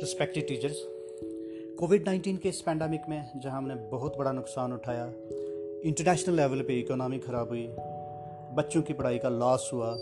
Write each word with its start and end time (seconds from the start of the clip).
Respected 0.00 0.46
teachers 0.48 0.80
Covid 1.78 2.08
19 2.08 2.38
के 2.38 2.48
इस 2.48 2.60
pandemic 2.60 3.02
में 3.08 3.40
जहाँ 3.42 3.58
हमने 3.58 3.74
बहुत 3.90 4.16
बड़ा 4.18 4.32
नुकसान 4.32 4.72
उठाया 4.72 5.04
इंटरनेशनल 5.84 6.34
लेवल 6.34 6.62
पे 6.62 6.78
इकोनॉमी 6.80 7.18
ख़राब 7.18 7.48
हुई, 7.48 7.66
बच्चों 8.56 8.82
की 8.82 8.92
पढ़ाई 8.92 9.18
का 9.18 9.28
लॉस 9.28 9.70
हुआ 9.72 9.92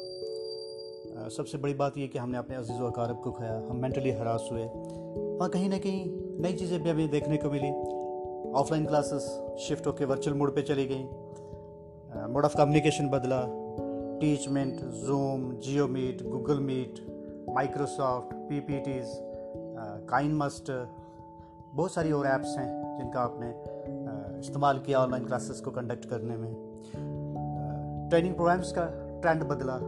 सबसे 1.31 1.59
बड़ी 1.59 1.75
बात 1.75 1.99
यह 1.99 2.07
कि 2.07 2.19
हमने 2.19 2.39
अपने 2.39 2.57
अज़ीज़ 2.57 2.81
वकारब 2.83 3.21
को 3.21 3.33
खाया, 3.33 3.57
हम 3.71 3.77
मेंटली 3.77 4.11
हरास 4.11 4.49
हुए। 4.53 4.63
वहाँ 4.63 5.49
कहीं 5.49 5.69
ना 5.69 5.79
कहीं 5.79 6.07
नई 6.43 6.53
चीज़ें 6.53 6.83
भी 6.83 6.91
हमें 6.91 7.11
देखने 7.11 7.37
को 7.37 7.51
मिली। 7.51 7.71
ऑफलाइन 8.53 8.87
क्लासेस 8.87 9.29
शिफ्ट 9.59 9.87
होकर 9.87 10.05
वर्चुअल 10.05 10.37
मोड 10.37 10.55
पे 10.55 10.63
चली 10.63 10.87
गई। 10.87 11.05
मोड 12.33 12.45
ऑफ़ 12.45 12.57
कम्युनिकेशन 12.57 13.09
बदला। 13.09 13.41
Teachmint 14.21 14.81
Zoom 15.07 15.53
Jio 15.61 15.87
meet 15.89 16.23
Google 16.23 16.61
Meet 16.61 17.01
Microsoft 17.49 18.35
P 18.35 18.61
P 18.61 18.81
Ts 18.81 19.34
KineMaster, 20.35 20.71
बहुत 21.75 21.93
सारी 21.93 22.13
और 22.13 22.27
ऐप्स 22.27 22.57
हैं 22.59 22.99
जिनका 22.99 23.21
आपने 23.21 23.49
इस्तेमाल 24.41 24.79
किया 24.79 24.99
ऑनलाइन 24.99 25.25
क्लासेस 25.25 25.61
को 25.61 25.71
कंडक्ट 25.71 26.05
करने 26.05 26.37
में। 26.37 26.53
ट्रेनिंग 28.11 28.35
प्रोग्राम्स 28.35 28.73
का 28.73 28.85
ट्रेंड 29.23 29.43
बदला। 29.43 29.79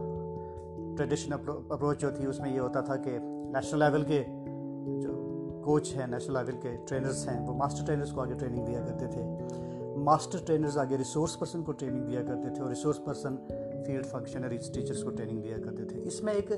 ट्रेडिशनल 0.95 1.35
अप्रोच 1.35 1.99
जो 1.99 2.11
थी 2.11 2.25
उसमें 2.25 2.51
ये 2.51 2.59
होता 2.59 2.81
था 2.81 2.95
कि 2.95 3.17
नेशनल 3.53 3.79
लेवल 3.79 4.03
के 4.03 4.19
जो 5.01 5.13
कोच 5.65 5.93
हैं 5.93 6.07
नेशनल 6.07 6.37
लेवल 6.37 6.57
के 6.57 6.75
ट्रेनर्स 6.77 7.27
हैं, 7.27 7.39
वो 7.47 7.53
मास्टर 7.53 7.85
ट्रेनर्स 7.85 8.11
को 8.11 8.21
आगे 8.21 8.35
ट्रेनिंग 8.35 8.65
दिया 8.65 8.81
करते 8.81 9.07
थे। 9.07 10.03
मास्टर 10.03 10.39
ट्रेनर्स 10.39 10.77
आगे 10.77 10.95
रिसोर्स 10.95 11.35
पर्सन 11.35 11.61
को 11.61 11.71
ट्रेनिंग 11.71 12.05
दिया 12.05 12.23
करते 12.23 12.49
थे 12.49 12.63
और 12.63 12.69
resource 12.69 12.97
person 12.97 13.37
field 13.87 14.05
functionaries 14.05 14.73
teachers 14.73 15.03
को 15.03 15.09
ट्रेनिंग 15.11 15.41
दिया 15.43 15.57
करते 15.57 15.83
थे। 15.85 16.01
इसमें 16.07 16.33
एक 16.33 16.49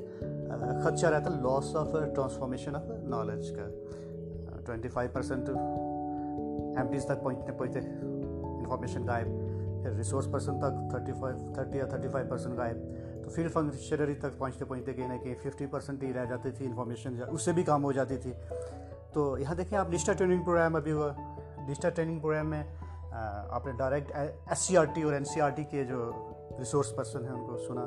खदशा 0.84 1.10
रहता 1.10 1.30
loss 1.42 1.76
of 1.76 1.96
transformation 2.14 2.76
of 2.76 2.92
knowledge 3.10 3.50
का। 3.58 3.68
ट्वेंटी 4.66 4.90
फाइव 4.90 5.12
परसेंट 5.16 5.50
एम 6.80 6.88
तक 7.00 7.22
पहुँचते 7.24 7.52
पहुँचते 7.52 7.80
इन्फॉर्मेशन 7.80 9.06
गायब। 9.06 9.82
फिर 9.84 9.94
रिसोर्स 9.94 10.28
पर्सन 10.28 10.60
तक 10.60 10.74
थर्टी 10.94 11.12
फाइव 11.12 11.54
थर्टी 11.58 11.80
या 11.80 11.86
थर्टी 11.88 12.10
फाइव 12.10 12.28
परसेंट 12.28 12.56
गायब। 12.56 12.78
तो 13.24 13.30
फ़ील्ड 13.30 13.52
फंक्शनरी 13.52 14.14
तक 14.16 14.38
पहुँचते 14.40 14.66
पहुँचते 14.66 14.94
कहीं 14.94 15.08
ना 15.08 15.18
कहीं 15.18 15.36
फिफ्टी 15.36 15.66
परसेंट 15.66 16.04
ही 16.04 16.12
रह 16.12 16.26
जाती 16.26 16.52
थी 16.52 16.66
इन्फॉर्मेशन 16.66 17.22
उससे 17.30 17.54
भी 17.54 17.64
काम 17.64 17.82
हो 17.82 17.94
जाती 17.94 18.18
थी। 18.18 18.34
तो 19.14 19.38
यहाँ 19.38 19.56
देखें 19.56 19.78
आप 19.78 19.90
डिजिटल 19.92 20.14
ट्रेनिंग 20.14 20.44
प्रोग्राम 20.44 20.78
अभी 20.78 20.92
हुआ। 20.92 21.16
डिजिटल 21.68 21.90
ट्रेनिंग 21.90 22.20
प्रोग्राम 22.22 22.48
में 22.48 22.64
आपने 23.14 23.72
डायरेक्ट 23.72 24.12
एस 24.52 24.76
और 24.78 25.14
एन 25.14 25.24
के 25.60 25.86
जो 25.86 26.26
रिसोर्स 26.60 26.92
पर्सन 26.92 27.24
हैं, 27.26 27.32
उनको 27.32 27.58
सुना। 27.58 27.86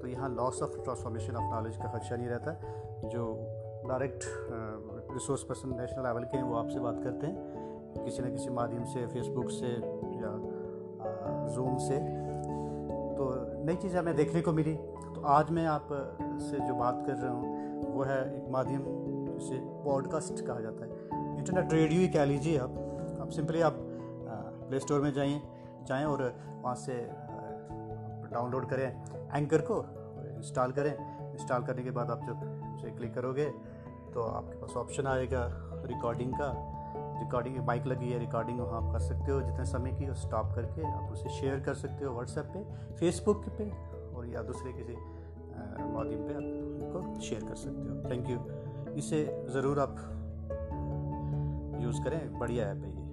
तो 0.00 0.06
यहाँ 0.06 0.28
loss 0.28 0.62
of 0.62 0.82
transformation 0.82 1.36
of 1.36 1.54
knowledge 1.54 1.76
का 1.76 1.84
खदशा 1.84 2.16
नहीं 2.16 2.28
रहता। 2.28 2.52
जो 3.08 3.36
direct 3.88 4.24
resource 5.12 5.42
person 5.42 5.68
national 5.80 6.02
level 6.02 6.24
के 6.24 6.36
हैं, 6.36 6.44
वो 6.44 6.56
आपसे 6.56 6.80
बात 6.80 7.00
करते 7.04 7.26
हैं। 7.26 7.58
किसी 8.04 8.22
न 8.22 8.30
किसी 8.30 8.50
माध्यम 8.50 8.84
से 8.84 9.06
फेसबुक 9.06 9.50
से 9.50 9.72
या 10.16 10.32
जूम 11.54 11.76
से। 11.76 11.98
तो 13.16 13.52
नई 13.64 13.76
चीज़ें 13.76 14.00
हमें 14.00 14.16
देखने 14.16 14.40
को 14.40 14.52
मिली। 14.52 14.74
तो 15.14 15.22
आज 15.26 15.50
मैं 15.50 15.66
आप 15.66 15.88
से 16.40 16.60
जो 16.60 16.74
बात 16.74 17.04
कर 17.06 17.12
रहा 17.12 17.32
हूँ, 17.32 17.58
वो 17.94 18.02
है 18.02 18.36
एक 18.36 18.48
माध्यम 18.50 18.82
जिसे 19.38 19.58
पॉडकास्ट 19.62 20.46
कहा 20.46 20.60
जाता 20.60 20.84
है। 20.84 20.90
इंटरनेट 21.38 21.72
रेडियो 21.72 22.00
ही 22.00 22.08
कह 22.08 22.24
लीजिए 22.24 22.58
आप। 22.58 22.70
आप 23.20 23.28
सिंपली 23.28 23.60
आप 23.60 23.87
प्ले 24.68 24.80
स्टोर 24.80 25.00
में 25.00 25.12
जाइए, 25.12 25.40
जाएँ 25.88 26.04
और 26.06 26.22
वहाँ 26.62 26.74
से 26.76 26.94
डाउनलोड 28.32 28.68
करें 28.70 28.88
एंकर 29.34 29.60
को, 29.62 29.84
इंस्टॉल 30.36 30.72
करें। 30.72 30.94
इंस्टॉल 31.32 31.62
करने 31.64 31.82
के 31.82 31.90
बाद 31.90 32.10
आप 32.10 32.26
जब 32.26 32.74
उसे 32.74 32.90
क्लिक 32.90 33.14
करोगे 33.14 33.44
तो 34.14 34.22
आपके 34.22 34.56
पास 34.56 34.76
ऑप्शन 34.76 35.06
आएगा 35.06 35.44
रिकॉर्डिंग 35.86 36.32
का। 36.32 36.50
रिकॉर्डिंग, 37.20 37.56
माइक 37.66 37.86
लगी 37.86 38.10
है, 38.10 38.18
रिकॉर्डिंग 38.18 38.60
वहाँ 38.60 38.76
आप 38.78 38.92
कर 38.92 39.00
सकते 39.00 39.32
हो 39.32 39.40
जितने 39.42 39.64
समय 39.66 39.92
की 39.92 40.06
स्टॉप 40.16 40.52
करके 40.54 40.86
आप 40.88 41.12
उसे 41.12 41.28
शेयर 41.30 41.60
कर 41.60 41.74
सकते 41.76 42.04
हो 42.04 42.12
व्हाट्सएप 42.12 42.52
पे 42.54 42.62
फेसबुक 42.96 43.44
पे 43.58 43.70
और 44.16 44.26
या 44.26 44.42
दूसरे 44.42 44.72
किसी 44.72 44.96
माध्यम 45.88 46.20
पे 46.26 46.34
आप 46.34 46.42
उसको 46.78 47.20
शेयर 47.20 47.44
कर 47.44 47.54
सकते 47.56 47.88
हो। 47.88 48.10
थैंक 48.10 48.30
यू 48.30 48.94
इसे 48.94 49.24
ज़रूर 49.50 49.80
आप 49.80 49.96
यूज़ 51.82 52.02
करें, 52.04 52.38
बढ़िया 52.38 52.66
ऐप 52.66 52.84
है 52.84 52.90
ये। 52.90 53.07